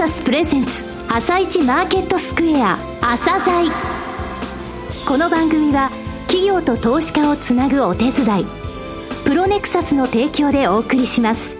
[0.00, 3.70] サスプレゼンツ朝一マーケットスクエア朝鮮
[5.06, 5.90] この番組は
[6.26, 8.44] 企業と投資家をつなぐお手伝い
[9.26, 11.58] プロネクサスの提供でお送りします。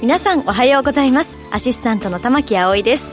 [0.00, 1.36] 皆さんおはようございます。
[1.50, 3.12] アシスタントの玉木葵です。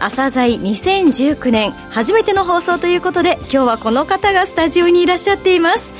[0.00, 5.92] 朝鮮2019年初めての放送ということで今日はこの方がスタジオにいらっしゃっています。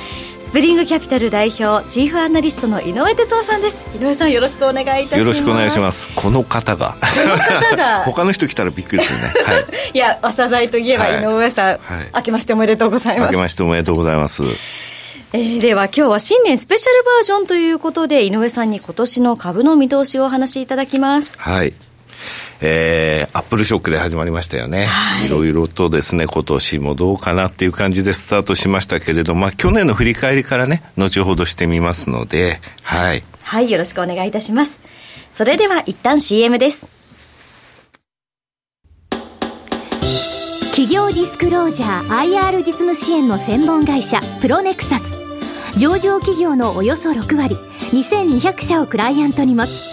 [0.43, 3.97] スプリングキャピタル代表チーフアナリストの井上哲夫さんです。
[3.97, 5.19] 井上さんよろしくお願いいたします。
[5.19, 6.13] よろしくお願いします。
[6.15, 6.97] この方が。
[6.99, 8.03] この方が。
[8.05, 11.79] 他の人来たらびっくりするね、 はい、いや朝鮮といえば井上さん、はい、
[12.15, 13.27] 明けましておめでとうございます。
[13.27, 14.43] 明けましておめでとうございます。
[15.31, 21.39] えー、では今日は新年スペシャルバージョンということで井上さんに今年の株の見通しをお話しいただきます。
[21.39, 21.73] はい
[22.65, 24.85] えー、アップルショックで始まりましたよね。
[24.85, 25.27] はい。
[25.27, 33.23] いろいろとですね、今年もどうかなっていう感じでスタートしましたけれど、まあ、去年の振り返りからね、後ほどしてみますので、はい。
[33.41, 34.79] はい、よろしくお願いいたします。
[35.33, 36.87] それでは一旦 CM です。
[40.69, 45.19] 企業ディスクロージャー IR 実務支援の専門会社プロネクサス
[45.77, 47.55] 上場企業のおよそ6割
[47.91, 49.92] 2200社をクライアントに持つ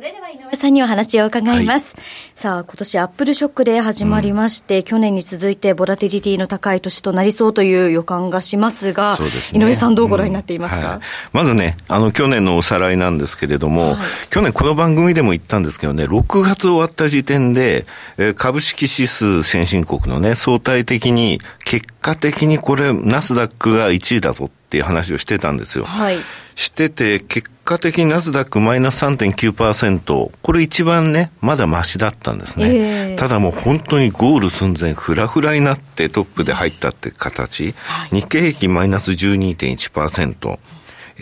[0.00, 1.94] それでは井上さんにお話を伺います。
[1.94, 11.00] はい、さあ、今年アップルショックで始まりまして、うん、去年に続いてボラティリティの高い年となりそうという予感がしますが、すね、井上さんどうご覧になっていますか、うんはい、
[11.34, 13.98] まずね、あの、去年のおさらいなんですけれども、はい、
[14.30, 17.84] 去年この番組でも言ったんですけどね、6月終わった時点で、
[18.16, 25.84] えー、株式指数先進国のね、相対的に、結果的にこれ、ナスダックが1位だぞっていう話をしてたんですよ。
[25.84, 26.16] はい。
[26.54, 33.10] してて、結果的にナスダックマイナス3.9%、これ一番ね、まだマシだったんですね。
[33.10, 37.74] えー、ただもう本当にゴール寸前、フラフラになってトップで入ったって形。
[37.84, 40.58] はい、日経平均マイナス12.1%。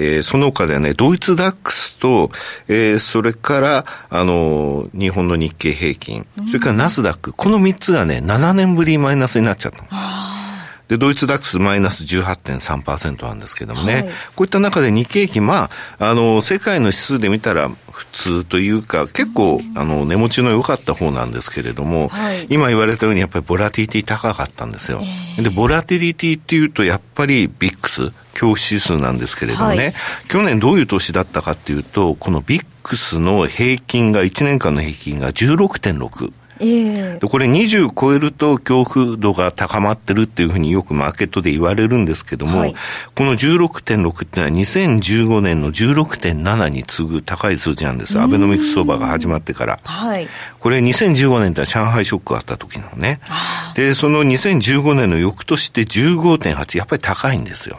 [0.00, 2.30] えー、その他ではね、ドイツダックスと、
[2.68, 10.27] えー、それから、あの、日本の日経平均、それからナスダック、この3つがね、7年ぶりマイナスになっちゃった。
[10.88, 14.10] で、ドイツダックスマイナス18.3%なんですけどもね、はい、こ
[14.40, 15.68] ういった中で日経平均、ま
[15.98, 25.00] あ、あの、世界の指数で見たら普通というか、結構、あの、値持ちの良かった方なんですけれども、はい、今言われたようにやっぱりボラティリティ高かったんですよ。
[25.36, 29.94] えー、で、ボラティリティっていうと、やっぱりビックス、恐怖指数なんですけれどもね、はい、
[30.28, 36.32] 去年どういう年だったかっていうと、このビックスの平均が、1年間の平均が16.6。
[36.60, 42.74] えー、これ20超えると恐怖度が高まってるっていうふうによくマーケットで言われるんですけども、はい、
[43.14, 48.20] この16.6っていうのは2015年の16.7に次ぐ高い数字なんです。
[48.20, 49.80] アベノミクス相場が始まってから。
[49.84, 50.28] はい、
[50.60, 53.20] これ2015年って上海ショックがあった時のね。
[53.74, 57.78] で、その2015年の翌年って15.8、やっぱり高いんですよ。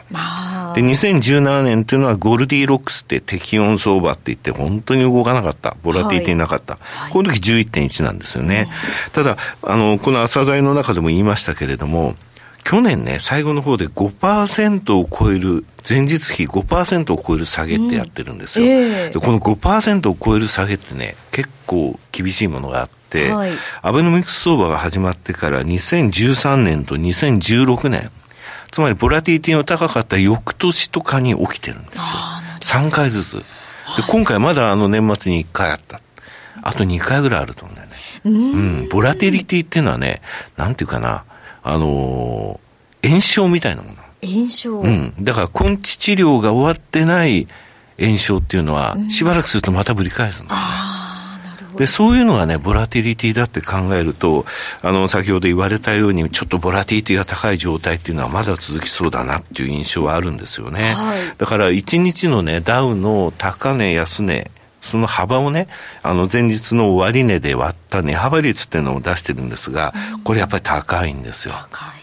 [0.74, 5.76] で、2017年っていうのはゴルディロックスって適温相場って言って本当に動かなかった。
[5.82, 6.78] ボラティティなかった。
[6.80, 8.68] はい、この時11.1なんですよね。
[9.12, 12.14] ただ、あの、この朝材の中でも言いましたけれども、
[12.64, 18.66] 去年ね、最後の方で5%を超える、前日比5%を超える下げってやってるんですよ。
[18.66, 28.10] うんえー、でこの5%を超える下げってね、結構厳しいものがあって、はい、アベノミクス相場が始まってから2013年と2016年、
[28.72, 32.02] つまりボラティティの高かった翌年とかに起きてるんですよ。
[32.82, 33.36] 3回ずつ。
[33.36, 33.44] で、
[34.08, 36.00] 今回まだあの年末に1回あった。
[36.62, 37.96] あと2回ぐらいあると思うんだよね。
[38.24, 40.20] うん、ボラティリティっていうのはね、
[40.56, 41.24] なんていうかな、
[41.62, 43.96] あのー、炎症みたいなもの。
[44.22, 45.14] 炎症うん。
[45.20, 47.46] だから根治治療が終わってない
[47.98, 50.66] 炎症っていうのは、しばらくするとまたぶり返すんだよね。
[51.76, 54.44] で、そういうのがね、ボラティリティだって考えると、
[54.82, 60.94] あの、先ほど言われたように、ちょっとボラティリティが高い状態っていうのは、まだ続きそうだなっていう印象はあるんですよね。
[60.94, 64.50] はい、だから、一日のね、ダウの高値、安値、
[64.82, 65.68] その幅をね、
[66.02, 69.92] あの前日の終値で割った値幅率っていうのを出してるんですが、
[70.24, 71.54] これやっぱり高いんですよ。
[71.70, 71.99] 高い。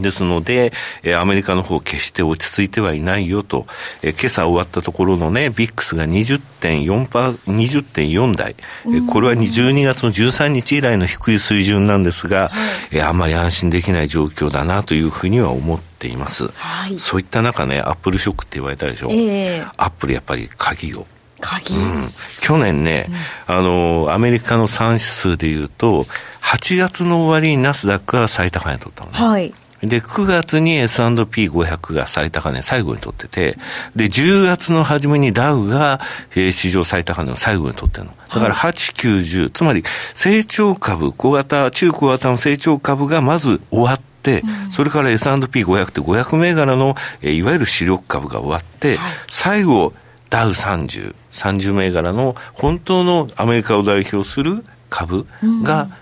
[0.00, 0.72] ですので、
[1.02, 3.66] えアメリカの方決して落ち着いてはいないよと、
[4.02, 8.54] え今朝終わったところのね、ビックスが20.4パー、20.4台、
[8.86, 12.50] えこれは12月の13日以来の低い水準なんですが、は
[12.92, 16.48] い、えあんまり安心できない状況だなというふうには思っています。
[16.54, 19.08] はい、そういった中ね、アップルショックって言われたでしょ。
[19.10, 21.06] えー、アップルやっぱり鍵を。
[21.42, 22.08] 鍵、うん、
[22.40, 23.06] 去年ね、
[23.48, 26.06] うん、あの、アメリカの産指数でいうと、
[26.40, 29.18] 8月の終わりにナスダックが最高値取ったのね。
[29.18, 29.52] はい。
[29.82, 33.58] で、9月に S&P500 が最高値最後に取ってて、
[33.96, 36.00] で、10月の初めにダウが、
[36.32, 38.12] えー、史上最高値の最後に取ってるの。
[38.12, 39.82] だから8、9、10、つまり
[40.14, 49.92] 成長株、小型、中小型の成長株がまず終わって、うん、それから S&P500 って500銘柄の、えー、いわゆる主力株が終わって、はい、最後、
[50.30, 55.26] ダウ30、30銘柄の本当のアメリカを代表する株
[55.62, 56.01] が、うん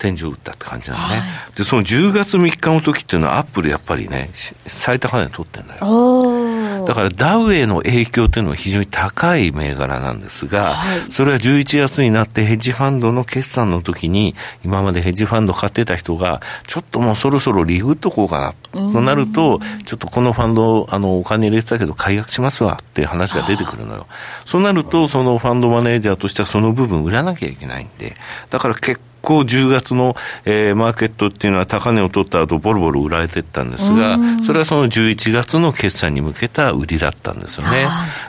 [0.00, 4.30] 天井を打ったって感じなのね、はい、でその10月3日の時っていうのはアップルやっぱりね
[4.66, 6.86] 最高値取ってんだよ。
[6.86, 18.54] だからダウへの影響っていうのは非常に高い銘柄なんですが、はい、それは11月になってヘッジファンドの決算の時に今までヘッジファンド買ってた人がちょっともうそろそろリグっとこうかな。
[18.72, 24.06] となるとちょっとこのファンドあのお金入れてたけど解約しますわっていう話が出てくるのよ。
[24.46, 28.14] そうなるとそのファンドマネージャーとしてはその部分売らなきゃいけないんで
[28.48, 37.86] だから結構10月の、えー、マーケットっていうのは高値を取った後ボロボロ売られてったんですが、それはその11月の決算に向けた売りだったんですよね。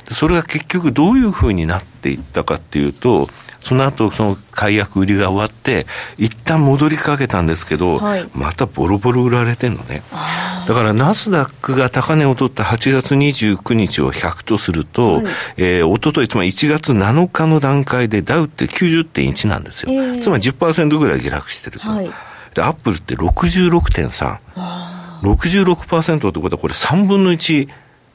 [0.09, 3.27] それが結局どういうふうになっていったかっていうと、
[3.61, 5.85] その後、その解約売りが終わって、
[6.17, 10.01] 一旦戻りかけたんですけど、はい、またボロボロ売られてんのね。
[10.67, 15.25] だからナスダックが高値を取った8月29日を100とすると、はい、
[15.57, 19.91] えー、おととい、つまり1月7日の段階でダウって90.1なんですよ。
[19.91, 21.87] えー、つまり10%ぐらい下落してると。
[21.87, 22.09] はい、
[22.55, 24.39] で、アップルって66.3。
[25.21, 27.69] 66%ってことはこれ3分の1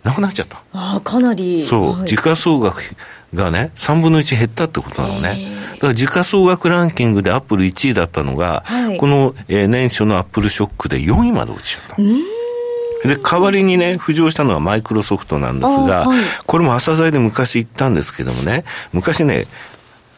[0.07, 0.63] なくなっちゃった。
[0.73, 1.63] ああ、かなり。
[1.63, 2.97] そう、時価総額
[3.35, 5.57] がね、3分の1減ったってことなのね。
[5.75, 11.97] だから時価総額ランキングでアップル1位だったのが、はい、この、えー、年初のアップルショックで4位まで落ちちゃった。
[13.09, 19.47] で、代わりにね、浮上したのはマイクロソフトなんですが、はい、これも朝鮮で昔言ったんですけどもね、昔ね、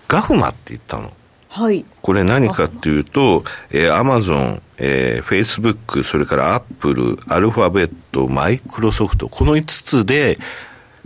[0.06, 1.12] ガフマって言ったの。
[1.48, 1.84] はい。
[2.02, 10.38] これ何かっていうと、えー、アマゾン、えー、フェイスブック、それからアップル、アルファベット、マイクロソフト、この5つで、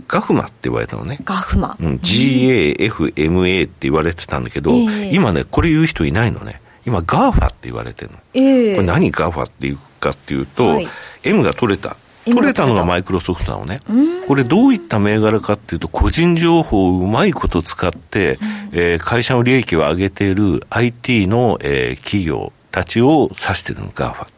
[0.07, 1.19] ガフマって言われたのね。
[1.23, 1.77] ガフマ。
[1.79, 6.61] うん、GAFMA って言われてたんだけど、えー、今ね、これ言う人いないのね。
[6.85, 8.17] 今、ガーファって言われてるの。
[8.33, 10.87] えー、これ何ガーファっていうかっていうと、はい、
[11.23, 11.95] M が取れた。
[12.25, 13.81] 取れたのがマイクロソフトなのね。
[14.27, 18.39] これどういった銘柄かっていうと、個人情報をうまいこと使って、
[18.71, 24.33] えー、会社の利益を上げている IT の、えー、企業たちを指してるの、ガーファって。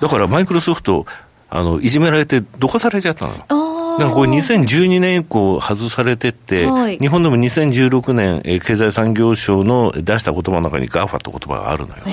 [0.00, 1.06] だからマイクロソフト、
[1.48, 3.75] あの、いじめられてどかされちゃったの。
[3.98, 12.04] だからこれ2012年以降外されてって、はい、日本でも2016年、えー、経済産業省の出した言葉の中に GAFA って言葉があるのよ。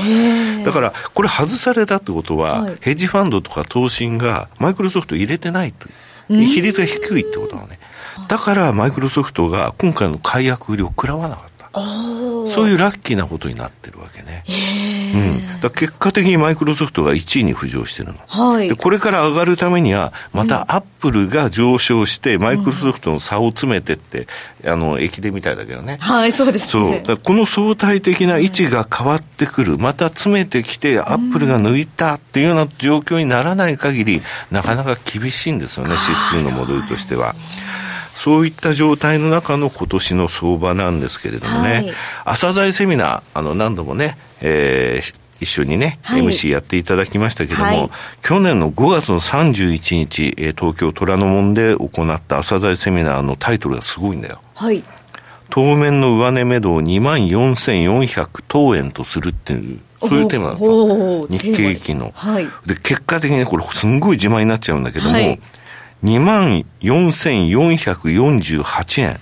[0.66, 5.88] だから、これ外されたってことは、はい、ヘッジファンドとか投信がマイクロソフト入れてないと。
[6.30, 7.80] 比率が低いってことなのね。
[8.28, 11.70] だからマイクロソフトが今回の解約売りを食らわなかった。
[12.48, 14.44] そういうラッキーなことになってるわけね。
[15.14, 18.20] うん、だ結果的にマイクロソフトが1位に浮上してるの。
[18.28, 24.28] はい、でこれから上がるためには、またアップルが上昇して、マイクロソフトの差を詰めてって、
[24.66, 25.98] あの、駅伝みたいだけどね。
[26.02, 27.04] はい、そうですね。
[27.06, 27.18] そう。
[27.18, 29.78] この相対的な位置が変わってくる。
[29.78, 35.96] また詰めてきて、アップルが抜いたっていうような状況にならない限り、なかなか厳しいんですよね、
[36.34, 37.36] 指数の戻りとしては。
[38.24, 41.74] そういった状態の中の今年の相場なんですけれどもね、
[42.24, 47.90] はい、朝鮮セミナー、あの、何度もね、えー、一緒にね、はい、MC やっていただきましたけども、はい、
[48.22, 54.40] 去年の5月の31日、えー、東京虎ノ門で行った朝鮮セミナーのタイトルがすごいんだよ。
[54.56, 54.82] はい。
[55.50, 61.46] 当面の上値目処を2万4400等円とするっていう、そういうテーマだった。
[61.46, 62.14] 日経平均の。
[62.16, 65.42] はい、で、結果的にこれすんごい自慢になっちゃうんだけども、はい
[66.04, 69.20] 2万4448円。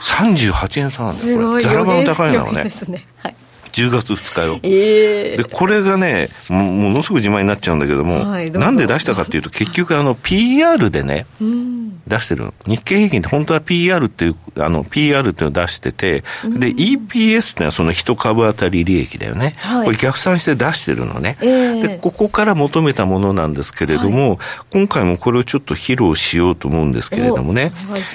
[0.00, 1.62] 38円差なんだよ、これ。
[1.62, 2.64] ざらばの高いのね。
[2.64, 3.06] ですね。
[3.16, 3.34] はい。
[3.72, 4.60] 10月2日よ。
[4.62, 11.26] えー、で、これがね、ものすごい自慢になっちゃうんだけども、はい、なんで出したかっていうと、結局あの、PR でね、
[12.08, 12.54] 出してるの。
[12.66, 19.54] 日経平均って本当は PR っていう、あの、PR っていうのを出してて、で、EPS ってのはその一株当たり利益だよね。
[19.58, 24.38] はい、これ逆算して出してるのね、えー、で、ここから求めたものなんですけれども、はい、
[24.72, 27.72] 今回もこれをちょっと披露しようと思うんですけれどもね、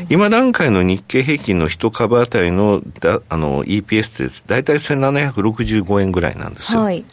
[0.10, 6.84] 今段階の日経平均の一株当たりのだあの EPS って大体1765円ぐらいなんですよ。
[6.84, 7.04] はい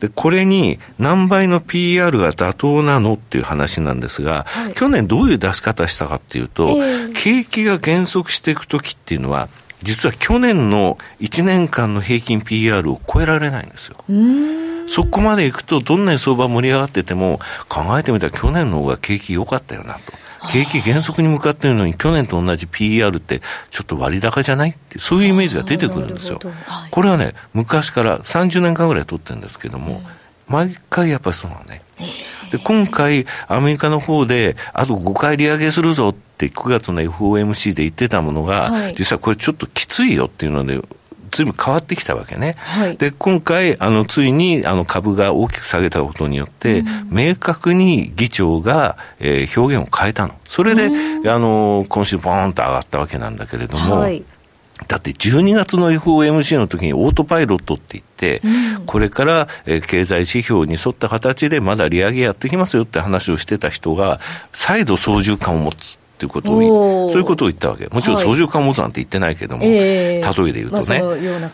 [0.00, 9.48] で、これに何倍の PR が妥当なのっていう話なんですが、はい、去年どういう出し方したかっていうと、えー、景気が減速していくときっていうのは、
[9.82, 13.96] 実は去年の1年間の平均 PR を超えられないんですよ。
[14.86, 20.23] そこまでいくと、どんなに相場盛り上がってても、考えてみたら去年の方が景気良かったよなと。
[20.48, 24.70] 景気減速に向かっているのに去年と同じ PER ってちょっと割高じゃない？
[24.70, 26.40] ってそういうイメージが出てくるんですよ。
[26.66, 30.02] はい、これはね、昔から30年間ぐらい取ってるんですけども、うん、
[30.48, 31.82] 毎回やっぱりそうなのね。
[32.52, 40.80] で、今回、アメリカの方で、あと5回利上げするぞって9月の FOMC で言ってたものが、はい、実はこれちょっときついよっていうので、
[41.34, 42.54] ずいぶん変わってきたわけね。
[42.58, 50.34] はい、で、今回、あの、ついに、あの、株が大きく下げたことによって、うん、明確に議長が、えー、表現を変えたの。
[50.46, 50.90] それで、
[51.28, 54.24] あの、今週ボーンと上がったわけなんだけれども、はい
[54.88, 58.40] だって12月の FOMC の時にオートパイロットって言って、
[58.78, 64.20] うん、これから経済指標に沿った形でまだ利上げやってきますよって話をしてた人が、
[64.52, 65.98] 再度操縦感を持つ。
[66.24, 67.86] っていうことを、そういうことを言ったわけ。
[67.88, 70.84] もちろん操縦桿持つなんて言ってないけども、はい、例えで言うとね、まあ、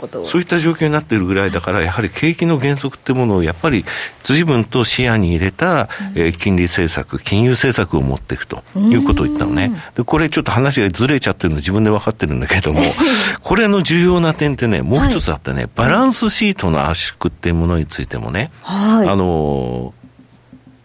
[0.06, 3.84] そうそういった状況になっているぐらいだから、やはり景気の減速ってものをやっぱり
[4.24, 9.72] 随分と視野に入れた、えー、金利政策、金融政策を持っていくということを言ったのね。
[9.94, 12.80] で、これちょっと話がずれちゃってるの自分で分かってるんだけども、
[13.42, 19.94] これの重要な点ってね、もう一つあってね、はい、バランスシートの圧縮っていうものについてもね、はい、あの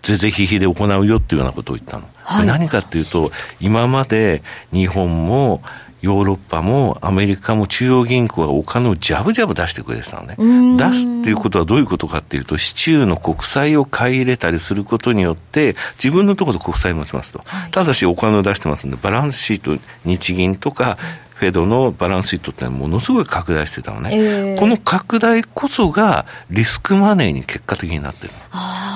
[0.06, 2.06] 是々非々で行うよっていうようなことを言ったの。
[2.24, 5.64] はい、何かっていうと、今まで日本も
[6.02, 10.78] ヨーロッパもアメリカも中央銀行がお金をジャブジャブ出してくれてたのね。
[10.78, 17.42] 出すっていうことはどういうことかっていうと、市中の国債を買い入れたりすることによって、自分のところで国債持ちますと。
[17.44, 21.00] はい、ただしお金を出してますんで、バランスシート、日銀とか、
[21.36, 28.34] フェドのバランスシートってものすごい拡大してたのね、えー、この拡大こそがリスクマネーに結果的になってる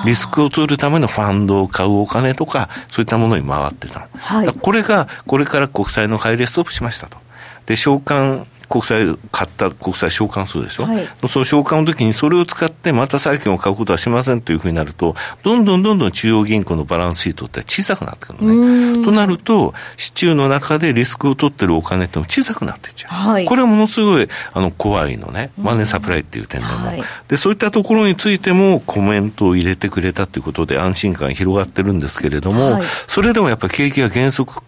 [0.06, 7.18] リスクを取るためのファンドを買うお金とかそういったものに回ってたの、はい、これがこれから国債の買い入れストップしましたと。
[7.66, 19.04] で償還国債、買った国債償還するでしょ、はい、その償還の時にそれを使ってまた債券を買うことはしませんというふうになると、どんどんどんどん中央銀行のバランスシートって小さくなってくるのね。
[19.04, 23.12] となると、市中の中でリスクを取ってるお金っても小さくなっていっちゃう。
[23.12, 25.50] はい、これはものすごいあの怖いのね。
[25.58, 34.62] マネーサプライっていう点でも、はい、で、そういったところについてもコメントを入れてくれたということで安心感広がってるんですけれども、それでもやっぱり景気が減速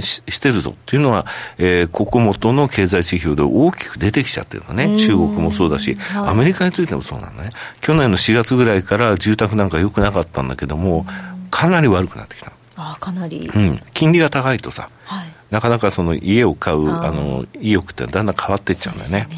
[0.00, 1.26] ししてるぞっていうのは、
[1.58, 4.96] えー、国元の経済指標で大きく出てきちゃってるのね。
[4.96, 7.50] 中国もそうだし、はい、アメリカについてもそうなのね。
[7.80, 11.06] 去年の4月ぐらいから住宅なんか良くなかったんだけども、
[11.50, 12.52] かなり悪くなってきた。
[12.76, 13.50] あかなり。
[13.52, 13.80] うん。
[13.94, 19.28] 金利が高いとさ、はい、なかなかその家を買う、あの、意欲ってだんだん変わっていっちゃうんだよね。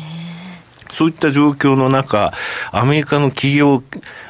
[0.99, 2.33] そういった状況の中、
[2.73, 3.85] アメリカの企業、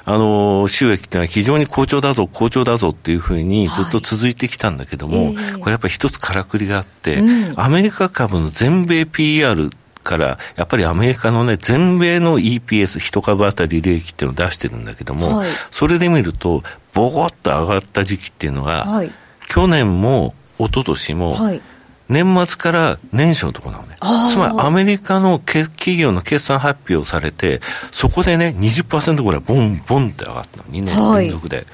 [0.05, 9.71] あの、収益っていうのは非常に好調だぞ、好調だぞっていうふうにずっと続いてきたんだけども、はいこれやっぱり一つからくりがあって、うん、アメリカ株の全米 PR
[10.03, 19.11] から、やっぱりアメリカのね、全米の EPS、一株当たり利益っていうのを出してるんだけども、はい、それで見ると、ボコッと上がった時期っていうのが、はい、
[19.47, 21.63] 去年も一昨年も、はい
[22.09, 23.97] 年末から年初のところなのね。
[24.31, 27.61] つまりアメリカの企業の決算発表されて、
[27.91, 30.65] そこでね、20%ぐらいボンボンって上がったの。
[30.65, 31.57] 2年連続で。
[31.57, 31.67] はい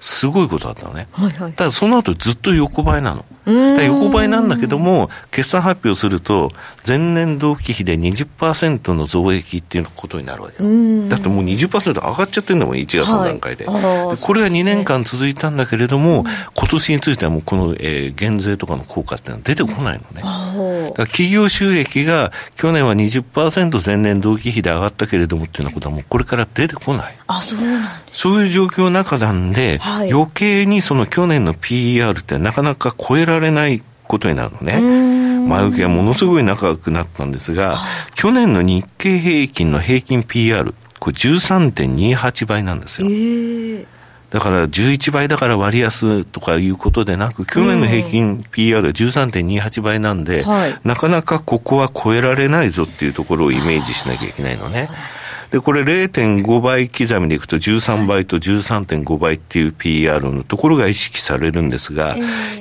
[0.00, 1.08] すごいことだったのね。
[1.12, 3.24] はいはい、ただその後ずっと横ばいなの。
[3.46, 6.50] だ横ばいなんだけども、決算発表すると、
[6.86, 11.08] 前年同期比で20%の増益っていうことになるわけよ。
[11.08, 13.66] だってもう20%上がっちゃってるんだもん、1月の段階で。
[13.66, 20.22] はい、でこれが2年間続いたんだけれども、今年についてはもうこの、えー、減税とかの効果っていうのは出てこないのね。
[20.90, 27.16] だから企業収益が去年は20%前年同期比で上がったけれどもっていうようなことはもうこれから出てこない。
[27.26, 34.80] あ、そうなんそういう状況の中なんで、はい、余計にその去年の PER ってなかなか超えられないことになるのね。
[35.48, 37.78] 前置きがものすごい長くなったんですが、
[38.14, 43.06] 去年の日経平均の平均 PR、これ13.28倍なんですよ。
[43.08, 43.10] え。
[43.10, 43.86] ー
[44.30, 54.88] だから11倍だから割安とかいうことでなく、去年の平均 PR は13.28倍なんで、はい、なかなかここは超えられないぞっていうところをイメージしなきゃいけないのね。
[55.50, 62.16] で、これ0.5倍刻みでいくと13倍と13.5倍っていう PR のところが意識されるんですが、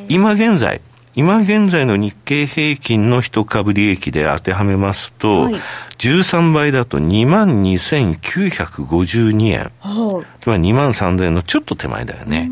[0.10, 0.82] 今現在、
[1.16, 5.56] 今現在の日経平均の一株利益で当てはめますと、はい、
[6.00, 9.72] 13倍だと22,952円。
[9.82, 12.50] はい、つまり2万3000円のちょっと手前だよね。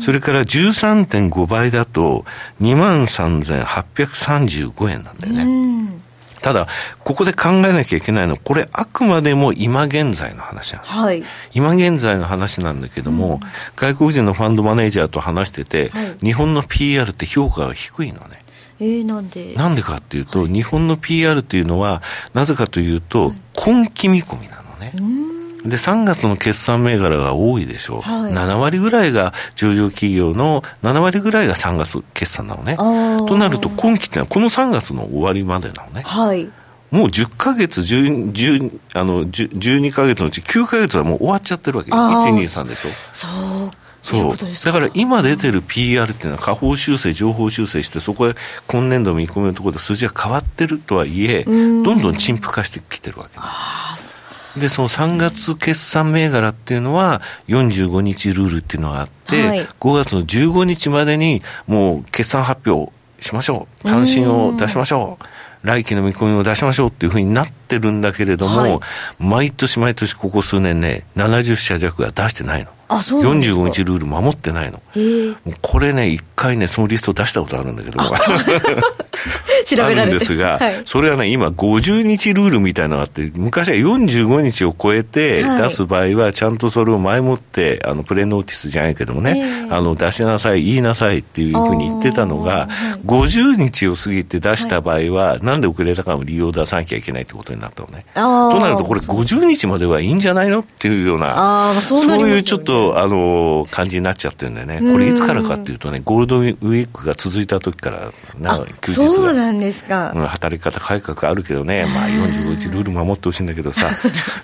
[0.00, 2.26] それから13.5倍だと
[2.60, 5.97] 23,835円なんだよね。
[6.42, 6.66] ただ、
[7.04, 10.84] ここで考えなきゃいけないのは、これあくまでも今現在の話なの。
[10.86, 11.22] はい、
[11.54, 18.38] 今現在の話なんだけども、うん、外国人のファンドマネージャーと話してて、はい、日本の PR って評価が低いのね。
[18.80, 19.54] えー、なんで？
[19.54, 22.02] なんでかっていうと、はい、日本の PR っていうのは、
[22.34, 25.27] なぜかというと、今期見込みなのね。
[25.64, 28.00] で、3月の決算銘柄が多いでしょう。
[28.00, 32.76] はい、7割ぐらいが上場企業の、7割ぐらいが3月決算なのね。
[32.76, 36.02] となると、今期ってのはこの3月の終わりまでなのね。
[36.04, 36.48] はい。
[36.90, 41.90] もう10ヶ月、10、10あの、12ヶ月のうち9ヶ月はもう終わっちゃってるわけ。
[41.90, 42.90] 1、2、3でしょ。
[43.12, 43.26] そ
[43.66, 44.36] うそう。
[44.64, 48.34] だから今出てる PR っていうのは下方修正、情報修正して、そこへ
[48.66, 53.42] 今年度見込みのところで数字が変わってるとはいえ、どんどん陳腐化してきてるわけ、ね。
[54.56, 63.88] で、その3月決算銘柄っていうのは、45日ルールっていうのがあって、はい、5月の15日までにもう決算発表しましょう。
[63.88, 65.24] 単身を出しましょう。
[65.62, 68.80] 来期の見込みを出しましょうっていうふうになってるんだけれども、はい、
[69.18, 72.70] 毎年毎年ここ数年ね、70社弱が出してないの。
[72.88, 74.80] あ、そうなんですか45日ルール守ってないの。
[75.60, 77.98] これね、一回ね、そのリスト出したことあるんだけど。
[79.76, 92.68] あるんですが、はい、それはね、今50日ルールみたいなのがあって、昔は45日を超えて出す場合は、ちゃんとそれを前もって、あの、プレノーティスじゃないけどもね、あの、出しなさい、言いなさいっていうふうに言ってたのが、
[93.06, 98.04] 50日を過ぎて出した場合は、なんで遅れたかも理由を出さなきゃいけないってことになったのね。
[98.14, 109.12] となると、これ50日まではいいんじゃないのっていうような、そういうちょっとあの、感じになっちゃってるんでね、これいつからかっていうとね、ゴールデンウィークが続いた時からな、休日が。
[109.12, 110.12] そうなんですか？
[110.14, 113.88] 働き方改革あるけどね、まあ45日ルール守ってほしいんだけどさ、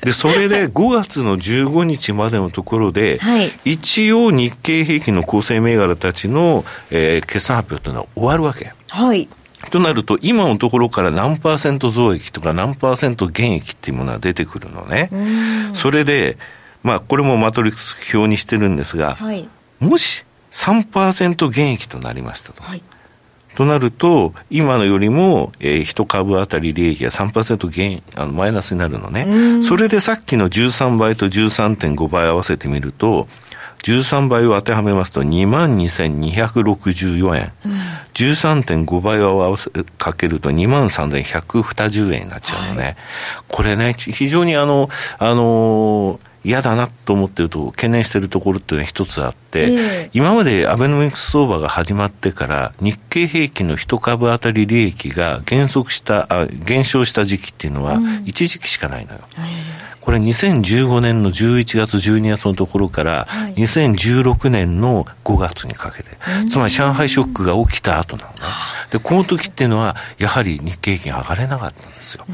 [0.03, 8.73] で、それで5月の15日までのところで、はい、一応日経平均の構成銘柄たちの、えー、決算発表というのは終わるわけ。
[8.89, 9.29] はい。
[9.71, 15.11] となると、今のところから何パーセント増益とか何パーセント減益っていうものが出てくるのね。
[15.73, 16.37] それで、
[16.83, 19.49] まあ、これもマトリックス表にしてるんですが、はい、
[19.81, 22.63] もし3%減益となりましたと。
[22.63, 22.83] はい、
[23.55, 29.63] となると、今のよりも、えー、1株当たり利益が3%減、あの、マイナスになるのね。
[29.63, 33.29] それでさっきの13倍と13.5倍合わせてみると、
[33.85, 37.53] 13倍を当てはめますと22,264円。
[37.67, 37.73] うん、
[38.15, 42.85] 13.5倍を合わせ、かけると23,120円になっちゃうのね。
[42.85, 42.97] はい、
[43.49, 59.21] これね、非常にあの、あのー嫌だなと思ってると、懸念しているところっていうのは一つあって、えー、今までアベノミクス相場が始まってから、日経平均の一株当たり利益が減速した、あ減少した時期っていうのは、一時期しかないのよ。
[59.39, 59.45] うん
[60.05, 63.27] これ2015年の11月、12月のところから、
[63.57, 66.11] 2016年の5月にかけて、
[66.51, 68.37] つまり上海ショックが起きた後なのね。
[68.91, 72.27] で、この時っていうのは、やはり日経平均上がれなかったんですよ。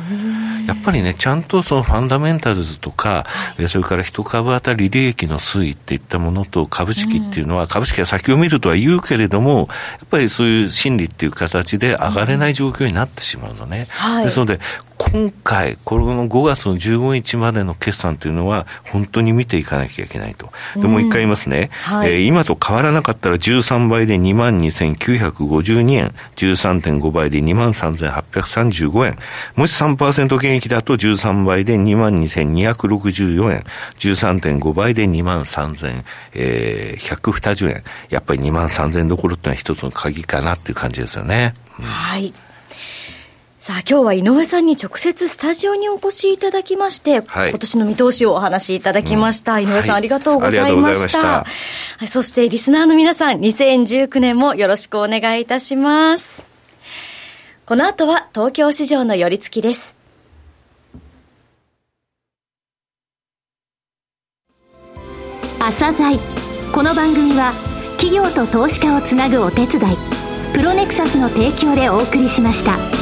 [0.67, 3.27] やっぱりね、ちゃんとそのファンダメンタルズとか、
[3.69, 13.87] それから一株当たり利益の推移っていったものと株式っていうのは、株式は先を見るとは言うけれども、やっぱりそういう心理っていう形で上がれない状況になってしまうのね。
[14.23, 14.61] ですので、
[15.03, 20.51] 今回、この5月の15日までの決算というのは、本当に見ていかなきゃいけないと。
[20.77, 21.71] で、もう一回言いますね。
[21.85, 29.17] はい、えー、今と変わらなかったら13倍で22,952円、13.5倍で23,835円。
[29.57, 33.65] もし3%減益だと13倍で22,264円、
[33.99, 37.83] 13.5倍で23,120円。
[38.11, 41.55] やっぱり23,000どころってのは一つの鍵かなっていう感じですよね。
[41.79, 42.35] うん、はい。
[43.61, 49.57] さあ、今日は井上さんに直接スタジオにお越しいただきまして、はい、今年の見通しをお話しいただきました。
[49.57, 51.19] うん、井上さん、はい、ありがとうございました。
[51.19, 51.47] は
[52.01, 56.43] い、そして、リスナーの皆さん、2019年もよろしくお願いいたします。
[57.67, 59.95] この後は、東京市場の寄り付きです。
[65.59, 66.17] 朝鮮
[66.73, 67.53] この番組は、
[67.99, 69.97] 企業と投資家をつなぐお手伝い、
[70.55, 73.00] プロネクサスの提供でお送りしました。